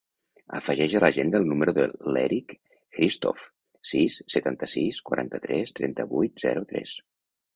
[0.59, 1.83] Afegeix a l'agenda el número de
[2.15, 3.45] l'Eric Hristov:
[3.91, 6.95] sis, setanta-sis, quaranta-tres, trenta-vuit, zero, tres.